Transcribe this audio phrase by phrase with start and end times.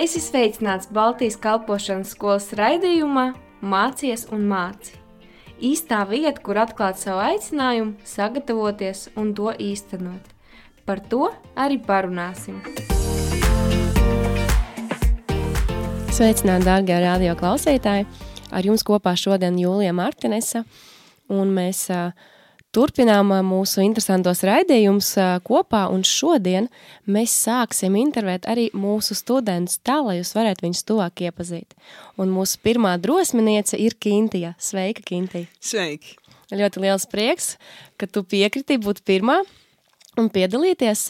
[0.00, 4.94] Es esmu sveicināts Baltijas kalpošanas skolas raidījumā Mācies un māci.
[5.60, 10.30] Īstā vieta, kur atklāt savu aicinājumu, sagatavoties un to īstenot.
[10.88, 12.62] Par to arī parunāsim.
[16.16, 18.08] Sveicināti, dārgie radio klausītāji!
[18.56, 20.64] Ar jums kopā šodien Jūlija Martinesa,
[21.28, 22.16] un mēs uh,
[22.70, 25.08] Turpinām mūsu interesantos raidījumus
[25.42, 26.68] kopā, un šodien
[27.10, 31.74] mēs sāksim intervēt arī mūsu studentus tā, lai jūs varētu viņus tuvāk iepazīt.
[32.14, 34.54] Un mūsu pirmā drosminiece ir Kintija.
[34.62, 35.50] Sveika, Kintija!
[35.58, 36.14] Sveiki!
[36.54, 37.56] Ļoti liels prieks,
[37.98, 39.40] ka tu piekritīji būt pirmā
[40.18, 41.04] un piedalīties.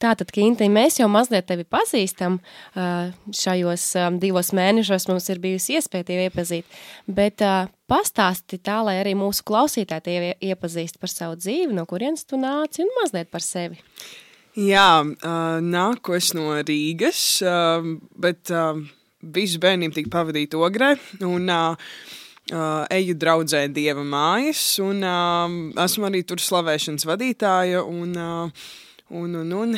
[0.00, 2.38] Tātad, Kinti, mēs jau mazliet tevi pazīstam.
[2.76, 3.88] Šajos
[4.20, 6.80] divos mēnešos mums ir bijusi iespēja tevi iepazīt.
[7.08, 7.44] Bet
[7.90, 12.84] pastāsti tā, lai arī mūsu klausītāji tevi iepazīst par savu dzīvi, no kurienes tu nāci
[12.86, 13.82] un mazliet par sevi.
[14.58, 15.02] Jā,
[15.62, 17.20] nāku es no Rīgas,
[18.18, 18.50] bet
[19.20, 20.94] visu bērnību tika pavadīta ogrē.
[21.26, 21.92] Un, uh,
[22.50, 25.52] Uh, eju draudzē Dieva mājas, un uh,
[25.84, 27.84] esmu arī tur slavēšanas vadītāja.
[27.86, 28.72] Un, uh,
[29.14, 29.76] un, un, un,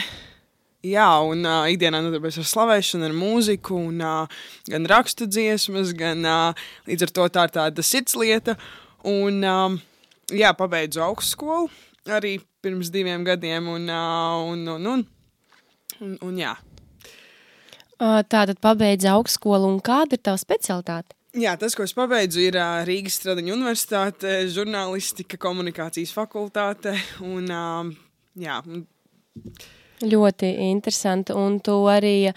[0.86, 6.27] jā, un uh, ikdienā nodarbojos ar slavēšanu, ar mūziku, un, uh, gan rakstu dziesmas, gan
[6.27, 8.56] uh, līdz ar to tā ir tāda sirdslieta.
[9.08, 9.78] Un, uh,
[10.34, 11.70] jā, pabeidzu augstskolu
[12.11, 15.08] arī pirms diviem gadiem, un, uh, un, un, un,
[16.02, 16.55] un, un jā.
[18.02, 21.14] Tātad pabeidzu augstskolu, un kāda ir tava specialitāte?
[21.39, 26.92] Jā, tas, ko es pabeidzu, ir uh, Rīgas Stradiņa Universitāte, žurnālistika, komunikācijas fakultāte.
[27.24, 27.86] Un, uh,
[28.36, 28.58] jā,
[30.03, 31.34] Ļoti interesanti.
[31.36, 32.33] Un tu arī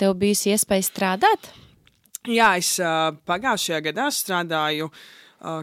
[0.00, 1.50] tev bijusi iespēja strādāt?
[2.30, 2.76] Jā, es
[3.26, 4.88] pagājušajā gadā strādāju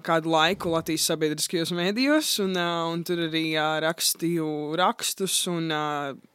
[0.03, 3.53] kādu laiku Latvijas sabiedriskajos mēdījos, un, un tur arī
[3.85, 5.71] rakstīju rakstus un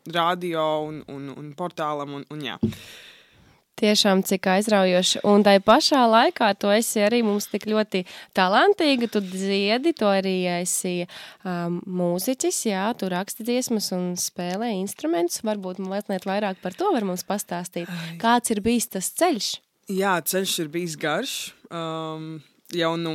[0.09, 2.17] radio un, un, un portālam.
[2.21, 2.57] Un, un, jā.
[3.75, 5.25] Tiešām cik aizraujoši.
[5.27, 8.05] Un tai pašā laikā tu esi arī mums tik ļoti
[8.37, 9.09] talantīga.
[9.11, 15.43] Tu dziedi, tu arī esi um, mūziķis, jā, tu raksti dziesmas un spēlē instrumentus.
[15.43, 17.91] Varbūt mazliet vairāk par to var mums pastāstīt.
[18.23, 19.53] Kāds ir bijis tas ceļš?
[19.91, 21.37] Jā, ceļš ir bijis garš.
[21.69, 22.39] Um,
[22.77, 23.15] jau no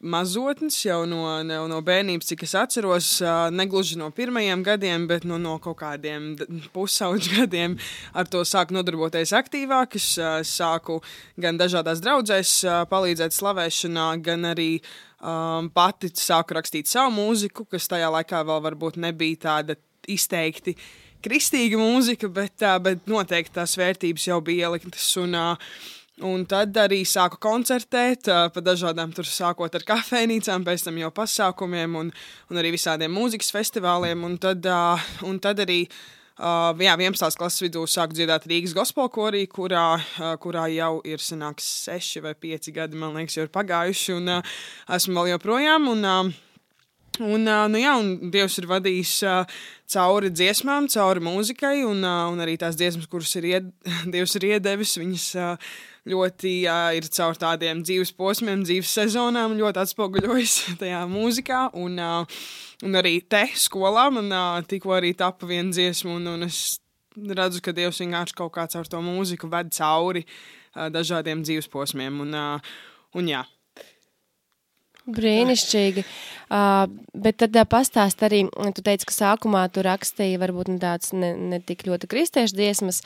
[0.00, 3.08] mazotnes, jau no, no, no bērnības, cik es atceros,
[3.54, 6.30] negluži no pirmajiem gadiem, bet no, no kaut kādiem
[6.74, 7.78] pusauģu gadiem
[8.12, 9.98] ar to sāku nodarboties aktīvāk.
[9.98, 10.14] Es
[10.52, 11.00] sāku
[11.40, 12.54] gan dažādās draudzēs
[12.90, 18.98] palīdzēt slavēšanā, gan arī um, pati sāku rakstīt savu mūziku, kas tajā laikā vēl varbūt
[19.02, 20.76] nebija tāda izteikti
[21.24, 25.10] kristīga mūzika, bet, bet noteikti tās vērtības jau bija ieliktas.
[25.20, 25.70] Un, uh,
[26.26, 31.94] Un tad arī sāku koncertēt pa dažādām, tur sākot ar kafejnīcām, pēc tam jau pasākumiem
[32.00, 32.12] un,
[32.50, 34.24] un arī visādiem mūzikas festivāliem.
[34.26, 34.66] Un tad,
[35.26, 35.84] un tad arī
[36.38, 37.34] Uh, jā, 11.
[37.34, 42.36] klases vidū sāku dziedāt Rīgas gospel korī, kurā, uh, kurā jau ir sanāks 6 vai
[42.38, 44.52] 5 gadi, man liekas, jau ir pagājuši, un uh,
[44.94, 45.88] esmu vēl joprojām.
[45.90, 46.30] Un, uh,
[47.24, 49.12] Un, nu jā, un Dievs ir vadījis
[49.90, 53.70] cauri dziesmām, cauri mūzikai, un, un arī tās dziesmas, kuras ir ied,
[54.14, 55.28] Dievs ir iedevis, viņas
[56.08, 56.52] ļoti
[56.98, 61.64] ir caur tādiem dzīves posmiem, dzīves sezonām, ļoti atspoguļojas tajā mūzikā.
[61.78, 61.98] Un,
[62.86, 64.32] un arī te skolā man
[64.68, 66.78] tikko arī tapa viena dziesma, un, un es
[67.18, 70.24] redzu, ka Dievs vienkārši kaut kā caur to mūziku ved cauri
[70.94, 72.22] dažādiem dzīves posmiem.
[72.22, 72.36] Un,
[73.18, 73.42] un jā.
[75.08, 76.04] Brīnišķīgi.
[76.48, 78.42] Uh, bet tad uh, pastāst arī,
[78.76, 83.02] tu teici, ka sākumā tu rakstīji varbūt ne tāds ne, ne tik ļoti kristiešu dziesmas.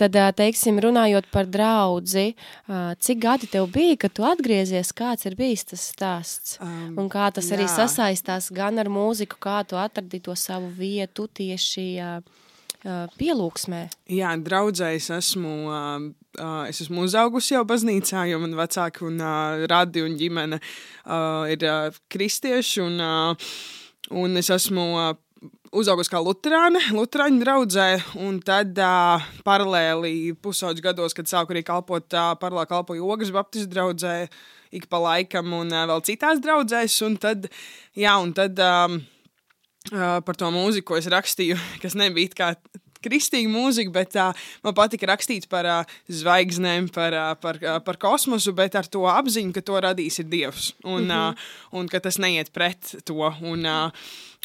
[0.00, 2.34] Tad, uh, teiksim, runājot par draudzi,
[2.68, 6.58] uh, cik gadi tev bija, kad tu atgriezies, kāds ir bijis tas stāsts?
[6.60, 7.56] Um, Un kā tas jā.
[7.56, 12.41] arī sasaistās gan ar mūziku, kā tu atradi to savu vietu tieši uh,
[12.84, 13.86] pielūgsmē?
[14.10, 15.54] Jā, draudzē es esmu
[16.40, 21.44] Uh, es esmu uzaugusi jau baznīcā, jo man vecāki un uh, radi un ģimene uh,
[21.52, 22.80] ir uh, kristieši.
[22.86, 23.50] Un, uh,
[24.16, 25.10] un es esmu uh,
[25.76, 27.86] uzaugusi kā luterāne, luterāņu draudzē,
[28.24, 33.68] un tad uh, paralēli pusauģu gados, kad sāku arī kalpot, uh, paralēli kalpoju Ogas Baptistu
[33.76, 34.16] draudzē,
[34.72, 37.50] ik pa laikam un uh, vēl citās draudzēs, un tad,
[37.92, 39.11] jā, un tad um, uh,
[39.90, 42.54] par to mūziku, ko es rakstīju, kas nebija kā
[43.02, 47.98] kristīga mūzika, bet uh, man patika rakstīt par uh, zvaigznēm, par, uh, par, uh, par
[48.02, 51.32] kosmosu, bet ar to apziņu, ka to radīs ir Dievs un, mm -hmm.
[51.32, 53.34] uh, un ka tas neiet pret to.
[53.42, 53.90] Un, uh,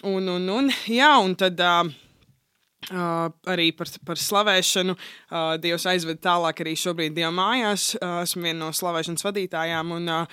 [0.03, 1.59] un, un, un, jā, un tad.
[1.59, 1.93] Uh,
[2.91, 4.93] Uh, arī par, par slavēšanu.
[4.93, 7.97] Uh, Dievs aizved tālāk arī šobrīd Dieva mājās.
[7.97, 9.91] Uh, esmu viena no slavēšanas vadītājām.
[9.91, 10.27] Un, uh,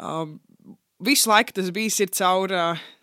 [0.00, 0.24] uh,
[1.04, 2.52] visu laiku tas bijis caur,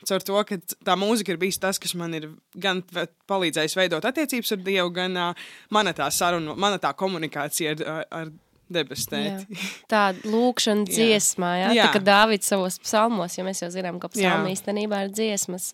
[0.07, 2.83] caur to, ka tā mūzika ir bijusi tas, kas man ir gan
[3.29, 8.35] palīdzējis veidot attiecības ar Dievu, gan uh, mana tā saruna, mana tā komunikācija ar, ar
[8.71, 9.57] debesu tēti.
[9.91, 11.73] Tā lūkšana dziesmā, jā.
[11.77, 11.87] jā.
[11.87, 15.71] Tā kā Dāvids savos psalmos, jo mēs jau zinām, ka psalmi īstenībā ir dziesmas.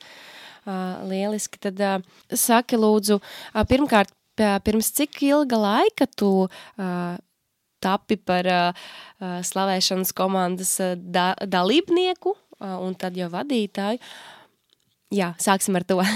[0.64, 1.98] Uh, lieliski, tad uh,
[2.32, 4.14] saki lūdzu, uh, pirmkārt,
[4.64, 7.18] pirms cik ilga laika tu uh,
[7.84, 8.88] tapi par uh,
[9.20, 12.34] slavēšanas komandas da dalībnieku
[12.64, 14.02] uh, un tad jau vadītāju.
[15.14, 16.00] Jā, sāksim ar to.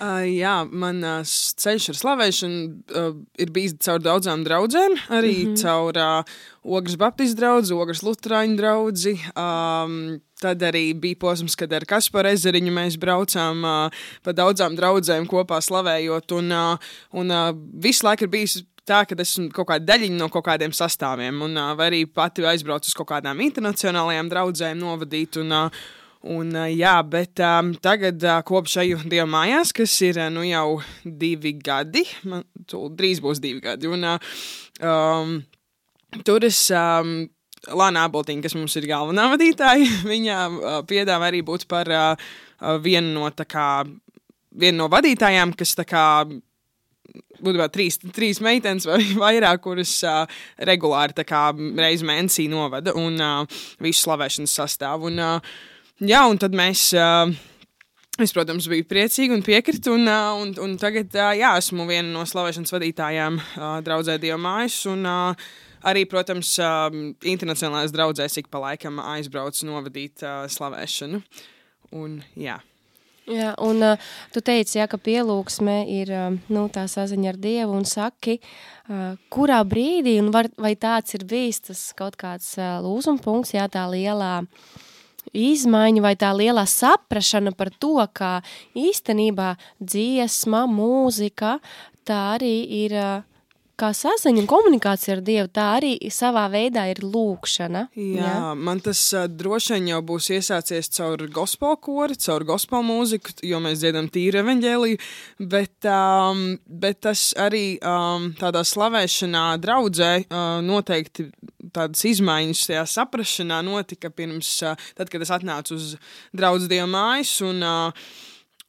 [0.00, 2.60] uh, jā, manas uh, ceļš ar slavēšanu
[3.00, 3.08] uh,
[3.42, 4.94] ir bijis caur daudzām draudzēm.
[5.08, 5.62] Arī mm -hmm.
[5.62, 9.16] caur uh, Ogres Baptistu draugu, Ogres Lutāņu draugu.
[9.34, 13.90] Um, tad arī bija posms, kad ar Kasparu ezeriņu mēs braucām uh,
[14.22, 16.32] pa daudzām draudzēm kopā slavējot.
[16.32, 16.78] Un, uh,
[17.12, 17.52] un uh,
[17.82, 21.58] visu laiku ir bijis tā, ka esmu kaut kāda daļiņa no kaut kādiem sastāviem, un
[21.60, 25.40] uh, arī pati aizbraucu uz kaut kādām internacionālajām draudzēm, novadīt.
[25.42, 25.86] Un, uh,
[26.26, 31.52] Un, jā, bet um, tagad, uh, kopš eju Dieva mājās, kas ir nu, jau divi
[31.54, 33.86] gadi, man drīz būs divi gadi.
[33.86, 34.40] Un, uh,
[34.82, 35.38] um,
[36.26, 36.66] tur es.
[36.74, 37.28] Um,
[37.66, 42.26] Lāna Aboltiņa, kas mums ir galvenā vadītāja, viņa uh, piedāvā arī būt par uh,
[42.84, 43.82] vienu no, kā,
[44.54, 46.04] vienu no vadītājām, kas kā,
[47.42, 50.24] būtībā trīs, trīs meitenes vai vairāk, kuras uh,
[50.68, 51.48] regulāri kā,
[51.78, 55.10] reizi mēnesī novada un uh, visu slavēšanas sastāvu.
[55.12, 55.52] Un, uh,
[56.00, 56.90] jā, un tad mēs.
[56.96, 57.36] Uh,
[58.16, 62.72] Es, protams, biju priecīga un piekritu, un, un, un tagad jā, esmu viena no slavēšanas
[62.72, 63.36] vadītājām
[63.84, 64.78] draudzē Dieva mājas.
[64.88, 65.04] Un,
[65.84, 66.54] arī, protams,
[67.28, 71.20] internacionālās draudzēs ik pa laikam aizbraucu novadīt slavēšanu.
[72.00, 72.56] Un, jā.
[73.26, 73.98] Jā, un uh,
[74.30, 79.16] tu teici, jā, ka pielūgsme ir uh, nu, tā saziņa ar Dievu un saki, uh,
[79.34, 83.66] kurā brīdī, un var, vai tāds ir bijis tas kaut kāds uh, lūzuma punkts, jā,
[83.66, 84.44] tā lielā
[85.34, 88.36] izmaiņa vai tā lielā saprašana par to, ka
[88.78, 91.56] īstenībā dziesma, mūzika,
[92.06, 93.35] tā arī ir uh,
[93.80, 97.86] kā saziņa un komunikācija ar Dievu, tā arī savā veidā ir lūkšana.
[97.96, 98.52] Jā, jā.
[98.56, 103.60] man tas uh, droši vien jau būs iesācies caur gospel kori, caur gospel mūziku, jo
[103.64, 105.00] mēs dziedam tīru evaņģēliju,
[105.52, 111.28] bet, um, bet tas arī um, tādā slavēšanā draudzē uh, noteikti
[111.76, 115.92] tādas izmaiņas tajā saprašanā notika pirms, uh, tad, kad es atnācu uz
[116.36, 118.08] draudz Dieva mājas un, uh,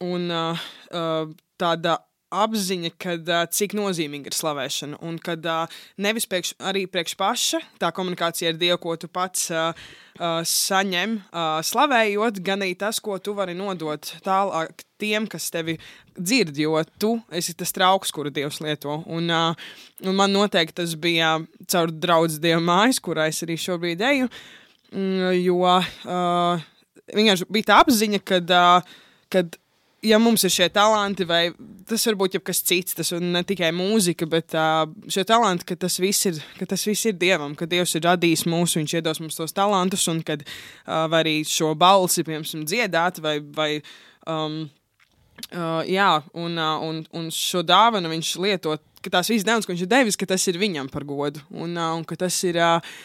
[0.04, 1.96] un uh, uh, tāda
[2.34, 4.98] apziņa, kad, cik nozīmīga ir slavēšana.
[5.06, 5.44] Un kad
[6.00, 9.70] nevis priekš, arī priekš paša tā komunikācija ar Dievu, ko tu pats uh,
[10.18, 15.78] uh, saņem, uh, slavējot, gan arī tas, ko tu vari nodot tālāk tiem, kas tevi
[16.18, 19.00] dzird, jo tu esi tas trauks, kuru Dievs lieto.
[19.06, 21.36] Un, un man noteikti tas bija
[21.70, 24.28] caur draugu Dieva mājas, kurā es arī šobrīd eju,
[24.92, 25.62] mm, jo
[27.14, 28.52] vienkārši bija tā apziņa, kad,
[29.32, 29.58] kad
[30.04, 31.50] ja mums ir šie talanti, vai
[31.88, 35.98] tas var būt jebkas cits, tas ne tikai mūzika, bet uh, šie talanti, ka tas,
[35.98, 39.54] ir, ka tas viss ir Dievam, ka Dievs ir radījis mūs, Viņš iedos mums tos
[39.56, 43.70] talantus, un kad uh, arī šo balsi, piemēram, dziedāt, vai, vai
[44.26, 44.64] um,
[45.50, 49.74] uh, jā, un, uh, un, un šo dāvanu viņš lietot, ka tās visas dāvanas, ko
[49.74, 52.60] viņš ir devis, ka tas ir viņam par godu, un, uh, un ka tas ir.
[52.62, 52.98] Uh,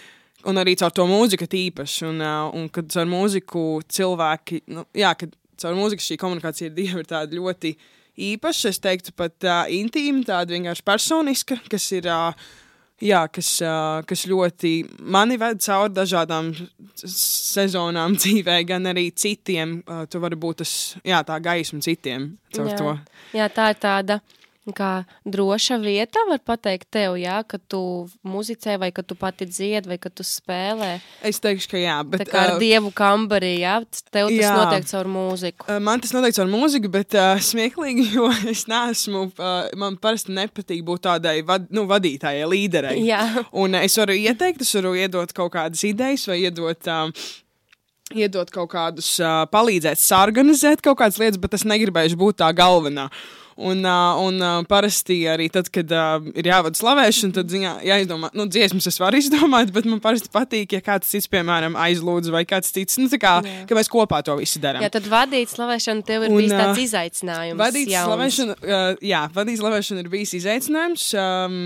[0.43, 5.13] Un arī caur to mūziku tīpaši, un, uh, un kad ar mūziku cilvēki, nu, jā,
[5.15, 5.31] kad
[5.63, 7.75] caur mūziku šī komunikācija ar Dievu ir tāda ļoti
[8.33, 12.11] īpaša, es teiktu, pat uh, intīma, tāda vienkārši personiska, kas ir.
[12.11, 12.51] Uh,
[13.03, 14.69] Jā, kas, uh, kas ļoti
[15.11, 16.53] mani ved cauri dažādām
[17.03, 19.81] sezonām dzīvē, gan arī citiem.
[19.83, 22.77] Uh, tu vari būt tas, jā, tā gaisma citiem caur jā.
[22.79, 22.93] to.
[23.35, 24.19] Jā, tā ir tāda
[24.71, 29.89] kā droša vieta, var pateikt tev, jā, ka tu muzicē, vai ka tu pati dzied,
[29.89, 30.95] vai ka tu spēlē.
[31.25, 31.97] Es teikšu, ka jā.
[32.07, 33.75] Bet, tā kā ar uh, dievu kambarī, jā,
[34.07, 34.53] tev tas jā.
[34.55, 35.67] notiek caur mūziku.
[35.67, 40.35] Uh, man tas notiek caur mūziku, bet uh, smieklīgi, jo es neesmu, uh, man parasti
[40.37, 42.97] nepatīk būt tādai vad, nu, vadītājai, līderei.
[43.03, 43.23] Jā.
[43.51, 46.87] Un uh, es varu ieteikt, es varu iedot kaut kādas idejas vai iedot.
[46.87, 47.11] Um,
[48.13, 53.09] Iedot kaut kādus, uh, palīdzēt, sarganizēt kaut kādas lietas, bet es negribēju būt tā galvenā.
[53.55, 58.31] Un, uh, un uh, parasti arī tad, kad uh, ir jāvada slavēšana, tad ziņā, jāizdomā,
[58.33, 62.43] nu, dziesmas es varu izdomāt, bet man parasti patīk, ja kāds cits, piemēram, aizlūdz vai
[62.49, 63.63] kāds cits, nu, kā, jā.
[63.69, 64.81] ka mēs kopā to visu darām.
[64.81, 67.61] Jā, tad vadīt slavēšanu tev ir un, bijis tāds izaicinājums.
[67.61, 68.09] Vadīt jauns.
[68.09, 71.59] slavēšanu, uh, jā, vadīt slavēšanu ir bijis izaicinājums, um,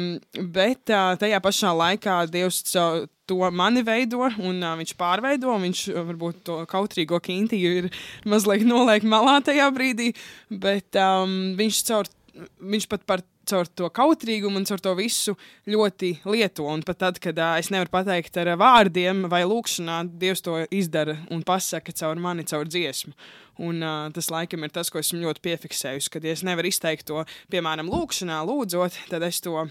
[0.58, 5.51] bet uh, tajā pašā laikā Dievs caur to mani veido, un uh, viņš pārveido.
[5.53, 7.89] Un viņš varbūt to kautrīgo kinti ir
[8.25, 10.13] mazliet noliek malā tajā brīdī,
[10.50, 12.13] bet um, viņš caur
[12.62, 15.34] viņš pat par caur to kautrīgumu un caur to visu
[15.69, 16.67] ļoti lieto.
[16.69, 21.17] Un pat tad, kad uh, es nevaru pateikt ar vārdiem vai lūkšanā, Dievs to izdara
[21.34, 23.15] un pasaka caur mani, caur dziesmu.
[23.63, 26.13] Un, uh, tas laikam ir tas, ko esmu ļoti piefiksējusi.
[26.13, 29.69] Kad ja es nevaru izteikt to, piemēram, lūkšanā, lūdzot, tad es to uh,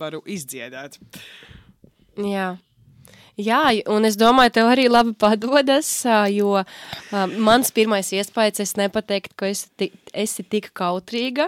[0.00, 0.98] varu izdziedāt.
[2.26, 2.50] Jā.
[3.40, 5.88] Jā, un es domāju, tev arī labi padodas,
[6.28, 6.60] jo
[7.40, 11.46] mans pirmais iespējas, es nepateiktu, ka esi, ti, esi tik kautrīga,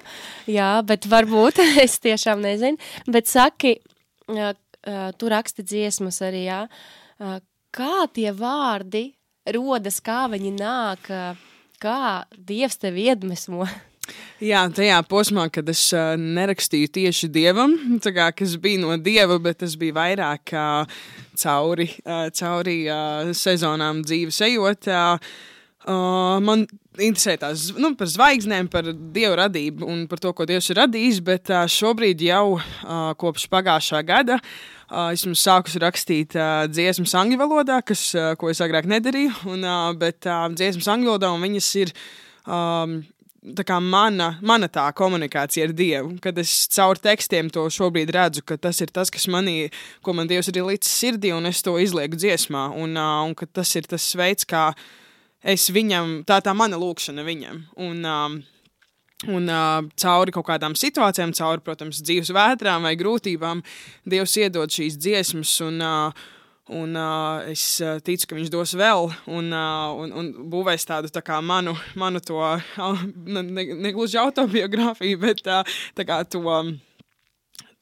[0.48, 2.80] jā, bet varbūt es tiešām nezinu,
[3.12, 3.76] bet saki,
[5.18, 6.62] tu raksti dziesmas arī, jā,
[7.76, 9.10] kā tie vārdi
[9.52, 11.12] rodas, kā viņi nāk,
[11.82, 12.02] kā
[12.38, 13.66] Dievs tevi iedvesmo?
[14.42, 19.60] Jā, tajā posmā, kad es uh, nerakstīju tieši dievam, kā, kas bija no dieva, bet
[19.62, 20.98] tas bija vairāk uh,
[21.38, 24.90] cauri, uh, cauri uh, sezonām dzīves ejot.
[24.90, 26.66] Uh, man
[26.98, 31.22] interesē tās nu, par zvaigznēm, par dievu radību un par to, ko dievs ir radījis.
[31.24, 37.40] Bet uh, šobrīd jau uh, kopš pagājušā gada uh, esmu sākusi rakstīt uh, dziesmas angļu
[37.40, 39.38] valodā, kas, uh, ko es agrāk nedarīju.
[39.54, 41.96] Un, uh, bet uh, dziesmas angļu valodā viņas ir.
[42.42, 43.02] Um,
[43.42, 48.44] tā kā mana, mana tā komunikācija ar Dievu, kad es caur tekstiem to šobrīd redzu,
[48.46, 49.72] ka tas ir tas, kas manī,
[50.02, 53.48] ko man Dievs ir licis sirdī, un es to izlieku dziesmā, un, uh, un ka
[53.50, 54.70] tas ir tas veids, kā
[55.42, 58.42] es viņam, tā tā mana lūkšana viņam, un, um,
[59.30, 63.60] Un uh, cauri kaut kādām situācijām, cauri, protams, dzīves vētrām vai grūtībām,
[64.02, 66.24] Dievs iedod šīs dziesmas, un, uh,
[66.70, 71.10] Un, uh, es uh, ticu, ka viņš dos vēl, un, uh, un, un būvēs tādu
[71.10, 73.90] tā kā manu, manu to, uh, ne, ne
[74.22, 75.66] autobiogrāfiju, bet uh,
[75.98, 76.42] tā kā to,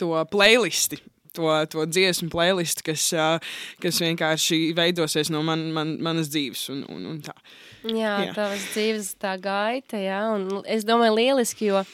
[0.00, 1.02] to playlisti.
[1.38, 3.36] To, to dziesmu playlistu, kas, uh,
[3.78, 6.64] kas vienkārši veidosies no man, man, manas dzīves.
[6.74, 7.36] Un, un, un tā.
[7.84, 11.84] Jā, jā, tavas dzīves tā gaita, jā, un es domāju lieliski, jo,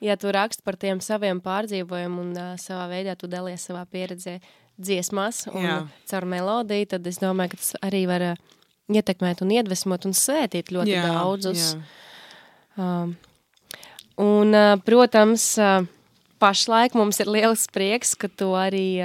[0.00, 4.38] ja tu raksti par tiem saviem pārdzīvojumiem un uh, savā veidā tu dalies savā pieredzē,
[4.76, 5.76] dziesmās un Jā.
[6.10, 8.40] caur melodiju, tad es domāju, ka tas arī var uh,
[8.92, 11.74] ietekmēt un iedvesmot un svētīt ļoti jā, daudzus.
[11.74, 11.82] Jā.
[12.76, 13.14] Um,
[14.20, 15.86] un, uh, protams, uh,
[16.42, 19.00] pašlaik mums ir liels prieks, ka tu arī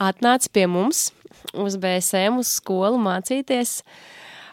[0.00, 1.10] atnāc pie mums
[1.52, 3.80] uz BSM, uz skolu mācīties.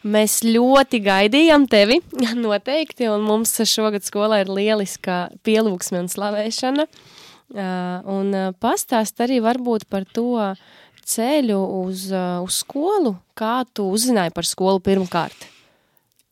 [0.07, 2.01] Mēs ļoti gaidījām tevi,
[2.47, 6.87] noteikti, un mums šogad skolā ir lieliska pielūgsme un slavēšana.
[6.87, 7.15] Uh,
[7.55, 10.53] Un pastāst arī varbūt par to
[11.07, 15.47] ceļu uz, uz skolu, kā tu uzzināji par skolu pirmkārt.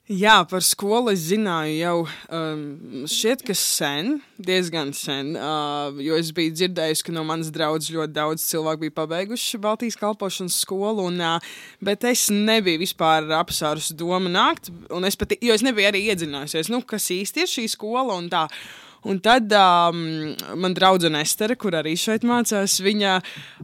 [0.06, 1.94] Jā, par skolu es zināju jau
[2.38, 2.60] um,
[3.10, 8.14] šķiet, ka sen, diezgan sen, uh, jo es biju dzirdējusi, ka no manas draudzes ļoti
[8.14, 14.30] daudz cilvēku bija pabeiguši Baltijas kalpošanas skolu, un, uh, bet es nebiju vispār apsārus doma
[14.30, 18.14] nākt, un es pat, jo es nebiju arī iedzinājusies, nu, kas īsti ir šī skola
[18.14, 18.46] un tā.
[19.06, 19.98] Un tad um,
[20.58, 23.12] man draudzene Estere, kur arī šeit mācās, viņa,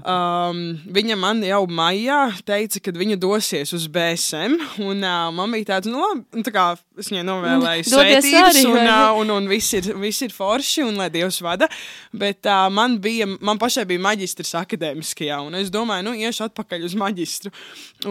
[0.03, 0.59] um,
[0.93, 4.59] viņa man jau maijā teica, ka viņa dosies uz BSM.
[4.85, 6.67] Un uh, man bija tāds, nu, labi, nu, tā kā
[7.01, 11.09] es viņai novēlēju svētības, un, uh, un, un viss ir, viss ir forši, un lai
[11.13, 11.71] Dievs vada.
[12.13, 16.85] Bet uh, man, bija, man pašai bija maģistrs akadēmiskajā, un es domāju, nu, iešu atpakaļ
[16.85, 17.53] uz maģistru.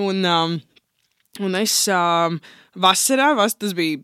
[0.03, 0.61] Un, um,
[1.47, 2.43] un es um,
[2.75, 4.03] vasarā, vas, tas bija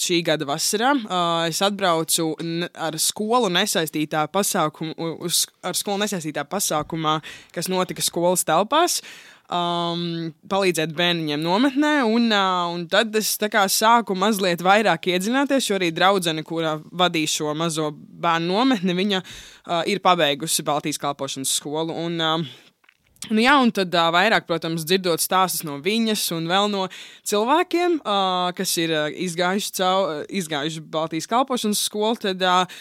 [0.00, 0.92] šī gada vasarā.
[1.04, 2.32] Uh, es atbraucu
[2.74, 7.18] ar skolu nesaistītā pasākumā, uz, ar skolu nesaistītā pasākumā,
[7.54, 9.00] kas notika skolas telpās.
[9.46, 15.78] Um, palīdzēt bērniem nometnē, un, uh, un tad es kā, sāku mazliet vairāk iedzināties, jo
[15.78, 21.94] arī draudzene, kurā vadīja šo mazo bērnu nometni, viņa uh, ir pabeigusi Baltijas kalpošanas skolu.
[21.94, 22.65] Un, uh,
[23.26, 26.84] Nu, jā, un tad uh, vairāk, protams, dzirdot stāstus no viņas un vēl no
[27.26, 32.78] cilvēkiem, uh, kas ir uh, izgājuši, caur, izgājuši Baltijas kalpošanas skolu, tad uh,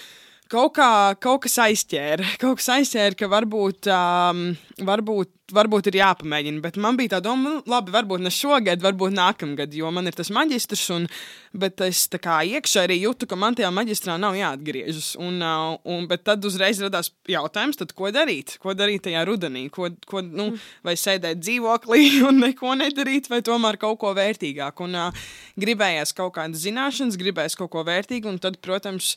[0.51, 0.89] kaut, kā,
[1.23, 2.35] kaut kas aizķēra.
[2.41, 4.43] Kaut kas aizķēra, ka varbūt, um,
[4.85, 6.61] varbūt varbūt ir jāpamēģina.
[6.63, 10.17] Bet man bija tā doma, nu, labi, varbūt ne šogad, varbūt nākamgad, jo man ir
[10.17, 10.85] tas maģistrs.
[10.95, 11.07] Un,
[11.55, 15.13] bet es tā kā iekšā arī jūtu, ka man tajā maģistrā nav jāatgriežas.
[15.21, 18.55] Un, uh, un, bet tad uzreiz radās jautājums, tad, ko darīt?
[18.61, 19.67] Ko darīt tajā rudenī?
[19.73, 20.51] Ko, ko, nu,
[20.85, 24.89] vai sēdēt dzīvoklī un neko nedarīt, vai tomēr kaut ko vērtīgāku?
[24.89, 25.27] Un uh,
[25.61, 29.13] gribējās kaut kādas zināšanas, gribējās kaut ko vērtīgu, un tad, protams,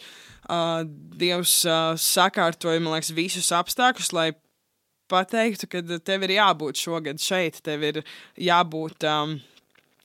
[0.48, 0.84] uh,
[1.18, 4.30] Dievs uh, sakārtoja, liekas, visus apstākļus, lai
[5.10, 8.02] pateiktu, ka tev ir jābūt šogad šeit, tev ir
[8.36, 9.38] jābūt um,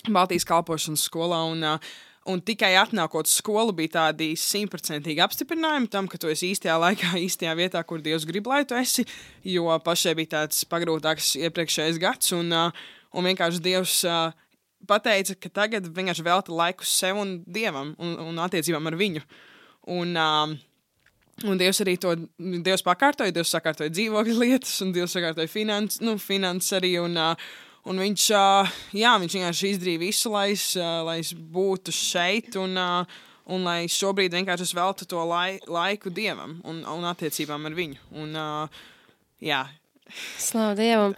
[0.09, 1.43] Baltijas kalpošanas skolā.
[1.51, 1.93] Un, uh,
[2.23, 7.55] Un tikai atnākot skolu, bija tādi simtprocentīgi apstiprinājumi tam, ka tu esi īstajā laikā, īstajā
[7.59, 9.03] vietā, kur Dievs grib, lai tu esi.
[9.43, 14.31] Jo pašai bija tāds pagrūtāks iepriekšējais gads, un, uh, un vienkārši Dievs uh,
[14.87, 19.25] pateica, ka tagad vienkārši velta laiku sev un Dievam un, un attiecībām ar viņu.
[19.91, 20.55] Un, uh,
[21.41, 26.15] Un Dievs arī to Dievs pakārtoja, Dievs sakārtoja dzīvokļu lietas, un Dievs sakārtoja finanses, nu,
[26.21, 26.93] finanses arī.
[27.01, 27.17] Un,
[27.89, 28.27] un viņš,
[28.95, 32.77] jā, viņš vienkārši izdarīja visu, lai es, lai es būtu šeit, un,
[33.49, 38.03] un lai es šobrīd vienkārši veltu to lai, laiku Dievam un, un attiecībām ar viņu.
[38.23, 38.37] Un,
[39.43, 39.63] jā,
[40.41, 41.15] Slavu Dievam.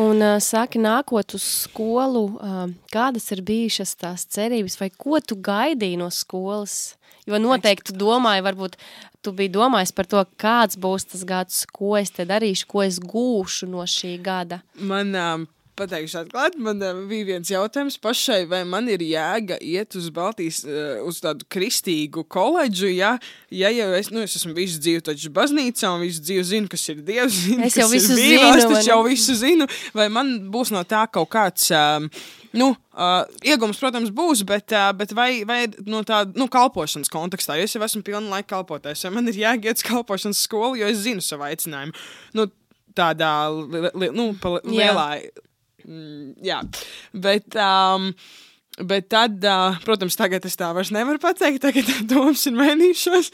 [0.00, 5.38] Un uh, saki, nākot uz skolu, uh, kādas ir bijušas tās cerības, vai ko tu
[5.38, 6.96] gaidīji no skolas?
[7.24, 8.76] Jo noteikti tu domāji, varbūt
[9.24, 13.00] tu biji domājis par to, kāds būs tas gads, ko es te darīšu, ko es
[13.00, 14.60] gūšu no šī gada.
[14.76, 15.46] Man um,
[15.78, 20.62] pateikšu atklāti, man uh, bija viens jautājums pašai, vai man ir jēga iet uz Baltijas,
[20.66, 23.14] uh, uz tādu kristīgu koledžu, ja,
[23.54, 26.86] ja jau es, nu, es esmu visu dzīvi taču baznīcā un visu dzīvi zinu, kas
[26.92, 30.74] ir Dievs, zinu, es jau visu zinu, es taču jau visu zinu, vai man būs
[30.74, 32.10] no tā kaut kāds, um,
[32.54, 37.58] nu, uh, iegums, protams, būs, bet, uh, bet vai, vai no tā, nu, kalpošanas kontekstā,
[37.58, 40.78] jo es jau esmu pilnu laiku kalpotājs, vai man ir jēga iet uz kalpošanas skolu,
[40.82, 41.98] jo es zinu savu aicinājumu.
[42.38, 42.46] Nu,
[42.94, 44.30] tādā li, li, nu,
[44.70, 45.08] lielā
[45.84, 46.62] Mm, jā,
[47.12, 47.54] bet.
[47.60, 48.12] Um,
[48.74, 53.28] Bet tad, uh, protams, tagad es tā vairs nevaru pateikt, tagad domas ir mainījušās.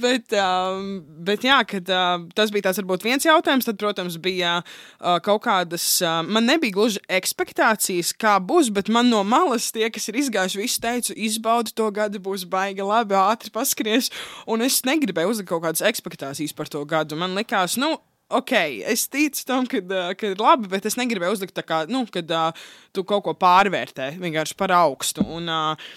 [0.00, 0.80] Bet, uh,
[1.28, 5.42] bet jā, kad uh, tas bija tāds varbūt viens jautājums, tad, protams, bija uh, kaut
[5.44, 5.84] kādas,
[6.24, 10.80] man nebija gluži ekspektācijas, kā būs, bet man no malas tie, kas ir izgājuši, visi
[10.80, 14.08] teica, izbaudi to gadu, būs baigi labi, ātri paskries.
[14.48, 17.20] Un es negribēju uzlikt kaut kādas ekspektācijas par to gadu.
[17.20, 17.98] Man likās, nu,
[18.28, 18.52] ok,
[18.92, 19.80] es ticu tam, ka,
[20.18, 23.34] ka ir labi, bet es negribēju uzlikt tā kā, nu, kad uh, tu kaut ko
[23.38, 25.26] pārvērtē vienkārši par augstu.
[25.26, 25.90] Un, uh,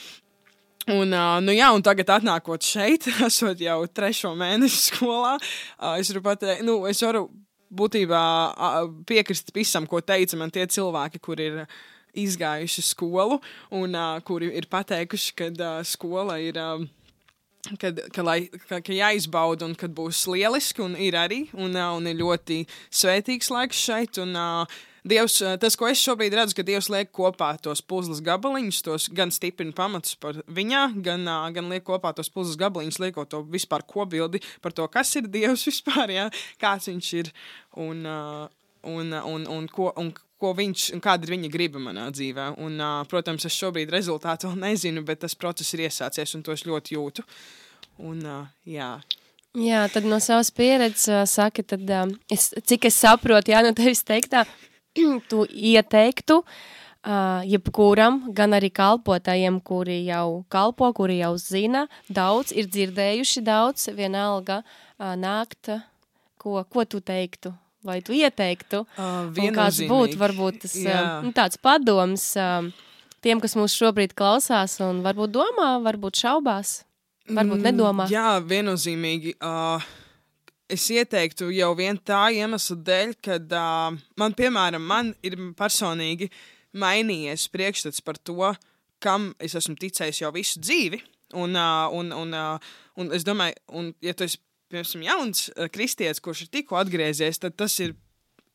[0.90, 6.10] Un, uh, nu jā, un tagad, atnākot šeit, esot jau trešo mēnešu skolā, uh, es
[6.10, 7.28] varu pateikt, nu, es varu
[7.70, 11.62] būtībā uh, piekrist visam, ko teica man tie cilvēki, kur ir
[12.18, 13.38] izgājuši skolu
[13.78, 16.58] un uh, kuri ir pateikuši, ka uh, skola ir.
[16.58, 16.90] Uh,
[17.62, 22.08] Kad, ka, lai, ka, ka jāizbauda un kad būs lieliski, un ir arī, un, un
[22.10, 24.22] ir ļoti svētīgs laiks šeit.
[24.24, 24.34] Un,
[25.02, 29.34] Dievs, tas, ko es šobrīd redzu, ka Dievs liek kopā tos puzles gabaliņus, tos gan
[29.34, 31.26] stiprina pamatus par viņā, gan,
[31.56, 35.66] gan liek kopā tos puzles gabaliņus, liekot to vispār kobildi par to, kas ir Dievs
[35.72, 36.28] vispār, jā,
[36.62, 37.32] kāds viņš ir
[37.82, 42.52] un, un, un, un, ko, un ko viņš un kāda ir viņa griba manā dzīvē.
[42.66, 46.56] Un, uh, protams, es šobrīd rezultātu vēl nezinu, bet tas process ir iesācies un to
[46.56, 47.26] es ļoti jūtu.
[48.02, 48.96] Un, uh, jā.
[49.58, 53.74] Jā, tad no savas pieredzes uh, saki, tad, uh, es, cik es saprotu, jā, no
[53.78, 54.46] tevis teiktā,
[55.32, 62.72] tu ieteiktu uh, jebkuram, gan arī kalpotājiem, kuri jau kalpo, kuri jau zina, daudz ir
[62.72, 65.74] dzirdējuši daudz, vienalga uh, nākt,
[66.42, 67.54] ko, ko tu teiktu?
[67.86, 68.84] Vai tu ieteiktu?
[68.96, 72.70] Uh, kāds būtu varbūt tas, uh, nu, tāds padoms uh,
[73.24, 76.82] tiem, kas mūs šobrīd klausās un varbūt domā, varbūt šaubās,
[77.30, 78.08] varbūt nedomā?
[78.08, 79.36] Mm, jā, viennozīmīgi.
[79.42, 79.86] Uh,
[80.72, 86.32] es ieteiktu jau vien tā iemesla dēļ, ka uh, man, piemēram, man ir personīgi
[86.72, 88.54] mainījies priekšstats par to,
[89.02, 91.02] kam es esmu ticējis jau visu dzīvi.
[91.32, 94.42] Un, uh, un, un, uh, un es domāju, un, ja tu esi
[94.72, 97.96] piemēram, jauns uh, kristietis, kurš ir tikko atgriezies, tad tas ir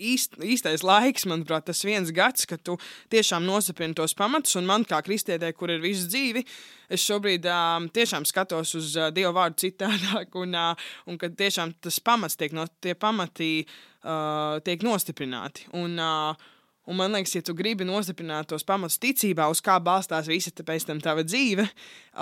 [0.02, 2.76] īst, īstais laiks, manuprāt, tas viens gads, kad tu
[3.12, 4.56] tiešām nosapini tos pamatus.
[4.60, 6.44] Un man, kā kristietē, kur ir visu dzīvi,
[6.92, 11.76] es šobrīd um, tiešām skatos uz uh, Dieva vārdu citādāk, un, uh, un kad tiešām
[11.84, 15.70] tas pamats tiek, no, tie pamatī uh, tiek nostiprināti.
[15.76, 16.52] Un, uh,
[16.86, 20.86] Un man liekas, ja tu gribi nostiprināt tos pamatus ticībā, uz kā balstās visa pēc
[20.86, 21.64] tam tava dzīve,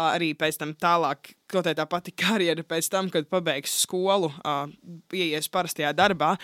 [0.00, 4.32] arī pēc tam tālāk, kaut tā pati karjera, pēc tam, kad pabeigsi skolu,
[5.12, 6.34] ieies parastajā darbā,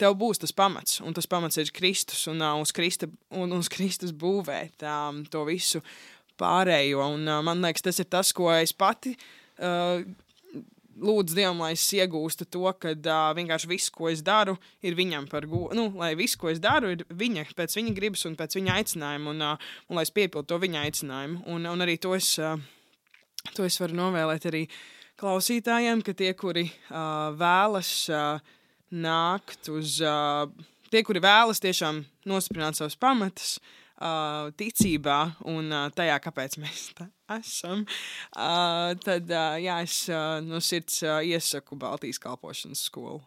[0.00, 1.00] tev būs tas pamats.
[1.00, 4.84] Un tas pamats ir Kristus un uz, Krista, un uz Kristus būvēt
[5.32, 5.80] to visu
[6.40, 7.08] pārējo.
[7.16, 9.16] Un man liekas, tas ir tas, ko es pati
[11.00, 15.28] lūdzu Dievam, lai es iegūstu to, ka uh, vienkārši viss, ko es daru, ir viņam
[15.30, 15.74] par godu.
[15.78, 19.34] Nu, lai viss, ko es daru, ir viņa, pēc viņa gribas un pēc viņa aicinājuma,
[19.34, 21.44] un, uh, un lai es piepildu to viņa aicinājumu.
[21.54, 22.58] Un, un arī to es, uh,
[23.54, 24.64] to es varu novēlēt arī
[25.20, 28.54] klausītājiem, ka tie, kuri uh, vēlas uh,
[28.94, 30.46] nākt uz, uh,
[30.90, 33.80] tie, kuri vēlas tiešām nosprināt savus pamatus, uh,
[34.58, 35.18] ticībā
[35.50, 37.84] un uh, tajā, kāpēc mēs tā esam,
[38.34, 43.22] uh, tad uh, jā, es uh, no sirds uh, iesaku Baltijas kalpošanas skolu.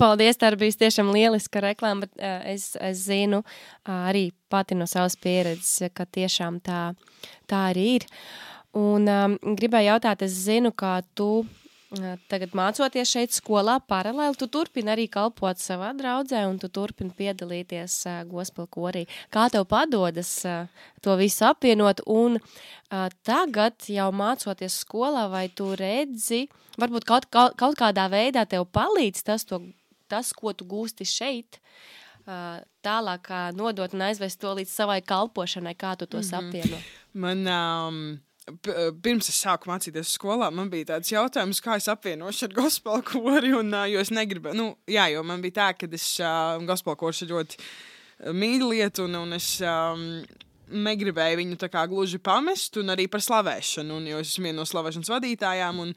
[0.00, 4.88] Paldies, tā bija tiešām lieliska reklāma, bet uh, es, es zinu uh, arī pati no
[4.88, 6.80] savas pieredzes, ka tiešām tā,
[7.48, 8.08] tā arī ir.
[8.76, 11.46] Un um, gribēju jautāt, es zinu, kā tu
[12.30, 17.94] tagad mācoties šeit skolā paralēli, tu turpini arī kalpot savā draudzē un tu turpini piedalīties
[18.10, 19.04] uh, gospel korī.
[19.30, 20.66] Kā tev padodas uh,
[21.00, 26.48] to visu apvienot un uh, tagad jau mācoties skolā, vai tu redzi,
[26.80, 29.62] varbūt kaut, kaut, kaut kādā veidā tev palīdz tas, to,
[30.10, 31.60] tas ko tu gūsti šeit,
[32.26, 36.30] uh, tālāk uh, nodot un aizvest to līdz savai kalpošanai, kā tu to mm -hmm.
[36.30, 36.82] sapieno?
[37.14, 42.54] Man, um, pirms es sāku mācīties skolā, man bija tāds jautājums, kā es apvienošu ar
[42.54, 43.52] gospel kori.
[43.56, 47.24] Un, jo es negribēju, nu, jā, jo man bija tā, ka es uh, gospel kors
[47.26, 47.58] ļoti
[48.36, 50.06] mīlu lietu, un, un es um,
[50.86, 54.60] negribēju viņu tā kā gluži pamest, un arī par slavēšanu, un, jo es esmu viena
[54.62, 55.82] no slavēšanas vadītājām.
[55.82, 55.94] Un,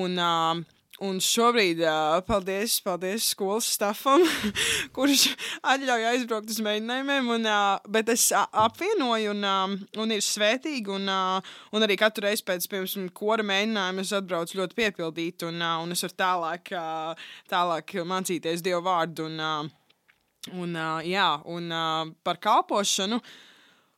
[0.00, 4.20] un, uh, Un šobrīd, uh, paldies, paldies skolas stāvam,
[4.96, 5.30] kurš
[5.64, 7.30] atļauj aizbraukt uz mēģinājumiem.
[7.38, 10.92] Un, uh, bet es uh, apvienoju, un, uh, un ir svētīgi.
[10.92, 15.64] Un, uh, un arī katru reizi pēc piemēram, kora mēģinājuma es atbraucu ļoti piepildīti, un,
[15.64, 19.30] uh, un es varu tālāk, uh, tālāk mācīties Dievu vārdu.
[19.30, 23.22] Un, uh, un, uh, jā, un uh, par kalpošanu.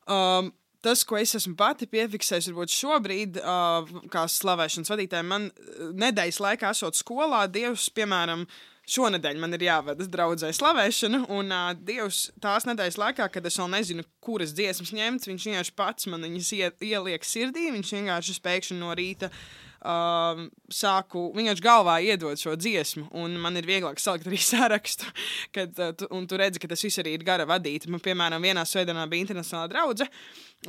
[0.07, 5.49] Um, tas, ko es esmu pati piefiksējis, varbūt šobrīd, uh, kā slavēšanas vadītājai, man
[6.03, 8.45] nedēļas laikā esot skolā, Dievs, piemēram,
[8.93, 13.71] šonadēļ man ir jāvada draudzē slavēšana, un uh, Dievs tās nedēļas laikā, kad es vēl
[13.79, 18.81] nezinu, kuras dziesmas ņemt, viņš vienkārši pats man viņas ie, ieliek sirdī, viņš vienkārši spēkšņi
[18.83, 19.45] no rīta uh,
[19.83, 25.09] sāku vienkārši galvā iedot šo dziesmu, un man ir vieglāk salikt arī sarakstu,
[25.55, 27.91] kad, uh, tu, un tu redzi, ka tas viss arī ir gara vadīta.
[27.91, 30.23] Man, piemēram, vienā svētdienā bija internacionāla draudzene,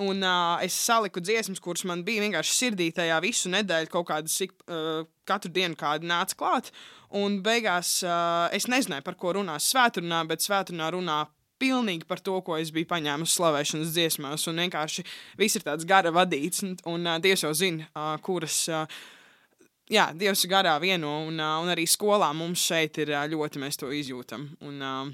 [0.04, 4.40] un uh, es saliku dziesmas, kuras man bija vienkārši sirdī tajā visu nedēļu, kaut kādas
[4.48, 6.74] uh, katru dienu kāda nāca klāt,
[7.14, 11.24] un beigās uh, es nezināju, par ko runās svētdienā, bet svētdienā runā
[11.62, 14.48] pilnīgi par to, ko es biju paņēmusi slavēšanas dziesmās.
[14.52, 15.06] Un vienkārši
[15.40, 18.64] viss ir tāds gara vadīts, un, un uh, Dievs jau zina, uh, kuras.
[18.72, 18.88] Uh,
[19.92, 23.60] Jā, Dievs ir garā vieno, un, uh, un arī skolā mums šeit ir uh, ļoti,
[23.60, 24.46] mēs to izjūtam.
[24.64, 25.10] Un, uh,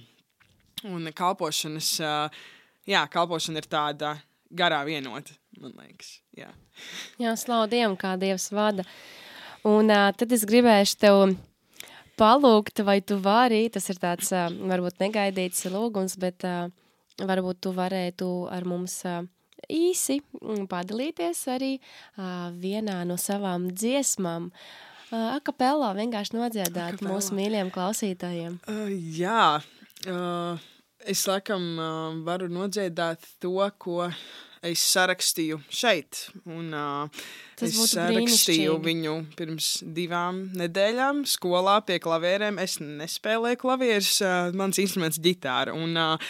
[0.87, 2.43] un kalpošanas, uh,
[2.87, 4.13] jā, kalpošana ir tāda
[4.53, 6.19] garā vienota, man liekas.
[6.37, 6.51] Jā,
[7.17, 8.85] jā slavu Dievam, kā Dievs vada.
[9.67, 11.23] Un uh, tad es gribēšu tev
[12.19, 16.45] palūgt, vai tu vari, tas ir tāds varbūt negaidīts lūgums, bet
[17.19, 19.01] varbūt tu varētu ar mums
[19.69, 20.19] īsi
[20.71, 21.73] padalīties arī
[22.61, 24.51] vienā no savām dziesmām.
[25.09, 27.15] Akapellā vienkārši nodziedāt Akapella.
[27.15, 28.59] mūsu mīļiem klausītājiem.
[28.69, 29.57] Uh, jā,
[30.05, 30.67] uh,
[31.09, 34.07] es laikam uh, varu nodziedāt to, ko
[34.65, 36.27] es sarakstīju šeit.
[36.45, 37.23] Un, uh,
[37.59, 42.59] Tas es sarakstīju viņu pirms divām nedēļām skolā pie klavierēm.
[42.61, 45.75] Es nespēlēju klavierus, uh, mans instruments ir ģitāra.
[45.75, 46.29] Un, uh,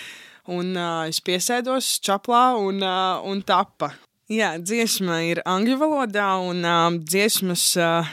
[0.50, 3.94] un uh, es piesēdos čaplā un, uh, un tapa.
[4.30, 8.10] Jā, dziesma ir angļu valodā, un uh, dziesmas uh,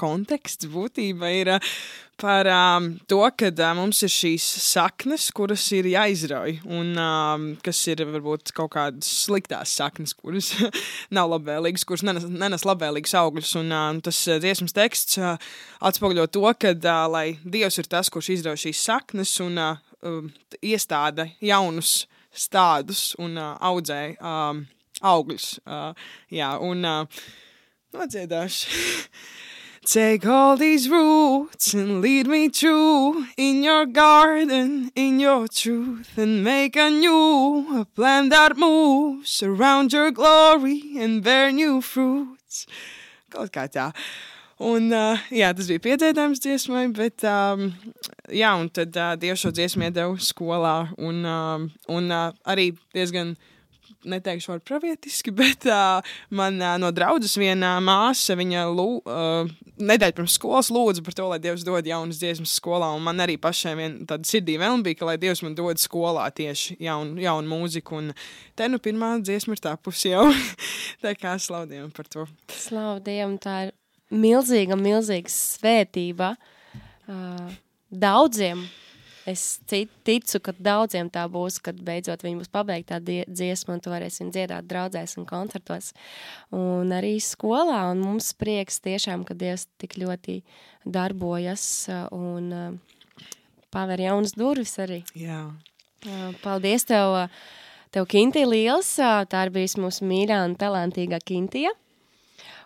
[0.00, 1.56] konteksts būtībā ir.
[1.58, 1.72] Uh,
[2.18, 7.80] par um, to, ka uh, mums ir šīs saknes, kuras ir jāizrauj, un um, kas
[7.90, 10.50] ir varbūt kaut kādas sliktās saknes, kuras
[11.16, 13.54] nav labvēlīgas, kuras nenes, nenes labvēlīgus augļus.
[13.62, 15.50] Un uh, tas uh, dziesmas teksts uh,
[15.90, 20.24] atspoguļo to, ka uh, lai Dievs ir tas, kurš izrauj šīs saknes un uh, uh,
[20.58, 22.02] iestāda jaunus
[22.34, 24.64] stādus un uh, audzē um,
[25.06, 25.52] augļus.
[25.66, 27.22] Uh, jā, un uh,
[27.94, 28.74] nodziedāšu.
[29.88, 36.44] Take all these roots and lead me through in your garden, in your truth, and
[36.44, 42.66] make a new a plant that moves around your glory and bear new fruits.
[43.30, 43.94] Kaut kā tā.
[44.60, 47.70] Un, uh, jā, tas bija piedzīvojums dziesmai, bet um,
[48.28, 50.76] jā, un tad uh, Dievs šo dziesmu iedeva skolā.
[51.00, 53.38] Un, um, un uh, arī diezgan
[54.06, 60.16] neteikšu vārdu pravietiski, bet uh, man uh, no draudzes viena māsa, viņa lū, uh, nedēļa
[60.18, 63.74] pirms skolas lūdza par to, lai Dievs dod jaunas dziesmas skolā, un man arī pašai
[63.78, 68.02] vien tāda sirdī vēl bija, ka lai Dievs man dod skolā tieši jaunu, jaunu mūziku,
[68.02, 68.12] un
[68.58, 70.28] te nu pirmā dziesma ir tapusi jau.
[71.04, 72.26] tā kā slaudiem par to.
[72.54, 73.74] Slaudiem, tā ir
[74.14, 77.56] milzīga, milzīga svētība uh,
[77.90, 78.66] daudziem
[79.28, 84.22] es ticu, ka daudziem tā būs, kad beidzot viņi būs pabeigta dziesma, un tu varēsi
[84.22, 85.92] viņu dziedāt draudzēs un koncertos.
[86.54, 90.40] Un arī skolā, un mums prieks tiešām, ka Dievs tik ļoti
[90.88, 91.64] darbojas
[92.14, 92.80] un
[93.74, 95.02] paver jaunas durvis arī.
[95.18, 95.42] Jā.
[96.42, 97.16] Paldies tev,
[97.94, 101.74] tev Kinti liels, tā ir bijis mūsu mīļā un talantīgā Kintija.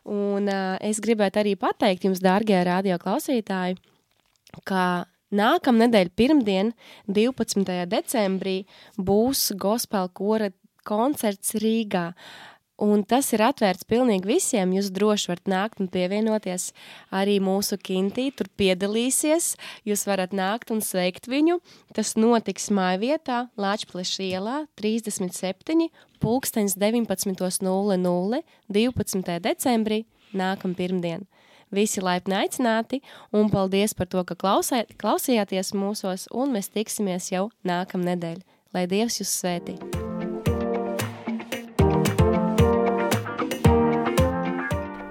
[0.03, 3.77] Un uh, es gribētu arī pateikt jums, dārgie radio klausītāji,
[4.67, 6.75] ka Nākamnedēļ, pirmdien,
[7.09, 7.65] 12.
[7.89, 8.63] decembrī,
[9.01, 10.51] būs gospel kora
[10.85, 12.11] koncerts Rīgā.
[12.83, 14.73] Un tas ir atvērts pilnīgi visiem.
[14.75, 16.73] Jūs droši varat nākt un pievienoties
[17.15, 19.53] arī mūsu kintī, tur piedalīsies.
[19.89, 21.61] Jūs varat nākt un sveikt viņu.
[21.95, 25.89] Tas notiks māja vietā Lāčpleša ielā 37,
[26.21, 28.43] pulksteņs 19.00
[28.73, 29.39] 12.
[29.47, 30.03] decembrī
[30.35, 31.29] nākam pirmdien.
[31.73, 32.99] Visi laipni aicināti,
[33.33, 38.43] un paldies par to, ka klausē, klausījāties mūsos, un mēs tiksimies jau nākamnedēļ.
[38.77, 39.79] Lai Dievs jūs svētī!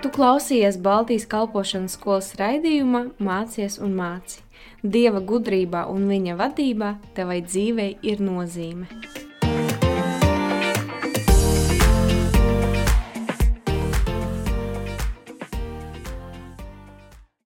[0.02, 4.46] Tu klausījies Baltijas kalpošanas skolas raidījumā Mācies un māci.
[4.86, 8.86] Dieva gudrībā un viņa vadībā tevai dzīvei ir nozīme.